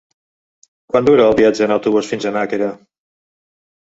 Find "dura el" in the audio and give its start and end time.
1.09-1.37